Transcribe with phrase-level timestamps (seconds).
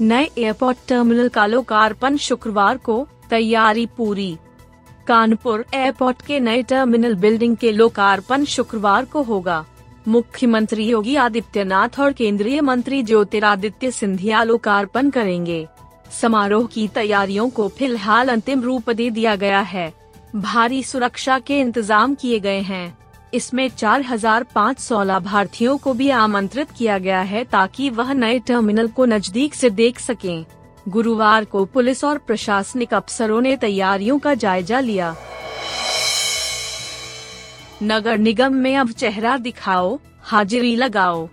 [0.00, 4.36] नए airport terminal का लोकार्पण शुक्रवार को, तैयारी पूरी।
[5.06, 9.64] कानपुर एयरपोर्ट के नए टर्मिनल बिल्डिंग के लोकार्पण शुक्रवार को होगा।
[10.08, 15.66] मुख्यमंत्री योगी आदित्यनाथ और केंद्रीय मंत्री ज्योतिरादित्य सिंधिया लोकार्पण करेंगे।
[16.20, 19.92] समारोह की तैयारियों को फ़िलहाल अंतिम रूप दे दिया गया है।
[20.36, 22.98] भारी सुरक्षा के इंतज़ाम किए गए हैं।
[23.34, 29.54] इसमें 4,500 लाभार्थियों को भी आमंत्रित किया गया है ताकि वह नए टर्मिनल को नज़दीक
[29.54, 30.44] से देख सकें।
[30.88, 35.14] गुरुवार को पुलिस और प्रशासनिक अफसरों ने तैयारियों का जायजा लिया
[37.82, 41.28] नगर निगम में अब चेहरा दिखाओ हाजिरी लगाओ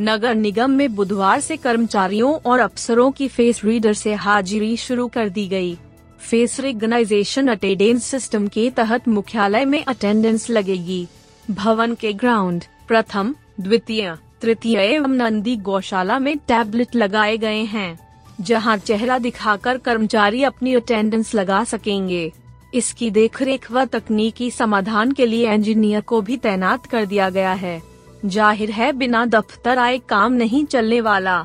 [0.00, 5.28] नगर निगम में बुधवार से कर्मचारियों और अफसरों की फेस रीडर से हाजिरी शुरू कर
[5.28, 5.76] दी गई।
[6.20, 11.06] फेस रिकग्नाइजेशन अटेंडेंस सिस्टम के तहत मुख्यालय में अटेंडेंस लगेगी
[11.50, 17.98] भवन के ग्राउंड प्रथम, द्वितीय, तृतीय एवं नंदी गौशाला में टैबलेट लगाए गए हैं,
[18.40, 22.32] जहाँ चेहरा दिखाकर कर्मचारी अपनी अटेंडेंस लगा सकेंगे।
[22.74, 27.80] इसकी देखरेख व तकनीकी समाधान के लिए इंजीनियर को भी तैनात कर दिया गया है।
[28.24, 31.44] ज़ाहिर है, बिना दफ्तर आए काम नहीं चलने वाला।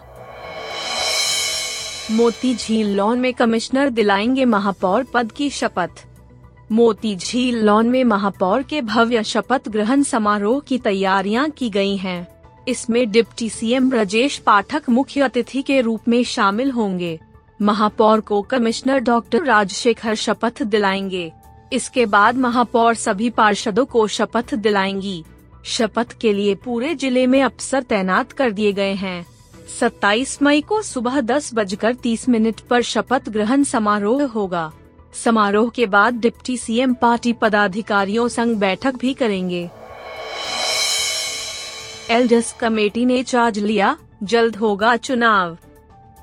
[2.11, 6.05] मोती झील लॉन में कमिश्नर दिलाएँगे महापौर पद की शपथ।
[6.71, 12.27] मोती झील लॉन में महापौर के भव्य शपथ ग्रहण समारोह की तैयारियाँ की गई हैं।
[12.67, 17.19] इसमें डिप्टी सीएम राजेश पाठक मुख्य अतिथि के रूप में शामिल होंगे।
[17.61, 21.31] महापौर को कमिश्नर डॉक्टर राजशेखर शपथ दिलाएँगे।
[21.73, 25.23] इसके बाद महापौर सभी पार्षदों को शपथ दिलाएँगी।
[25.65, 29.25] शपथ के लिए पूरे ज़िले में अफसर तैनात कर दिए गए हैं।
[29.79, 34.71] 27 मई को सुबह दस बजकर तीस मिनट पर शपथ ग्रहण समारोह होगा।
[35.13, 39.69] समारोह के बाद डिप्टी सीएम पार्टी पदाधिकारियों संग बैठक भी करेंगे।
[42.09, 45.57] एल्डर्स कमेटी ने चार्ज लिया, जल्द होगा चुनाव।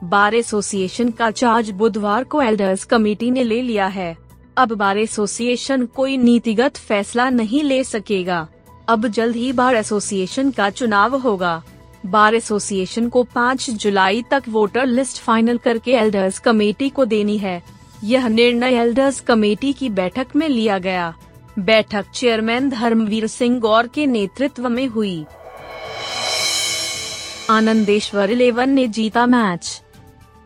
[0.05, 4.17] बार एसोसिएशन का चार्ज बुधवार को एल्डर्स कमेटी ने ले लिया है।
[4.57, 8.49] अब बार एसोसिएशन कोई नीतिगत फैसला नहीं ले सकेगा।
[8.89, 11.63] अब जल्द ही बार एसोसिएशन का चुनाव होगा।
[12.07, 17.63] बार एसोसिएशन को 5 जुलाई तक वोटर लिस्ट फाइनल करके एल्डर्स कमेटी को देनी है।
[18.05, 21.15] यह निर्णय एल्डर्स कमेटी की बैठक में लिया गया।
[21.59, 25.27] बैठक चेयरमैन धर्मवीर सिंह गौर के नेतृत्व में हुई।
[27.51, 29.83] आनंदेश्वर इलेवन ने जीता match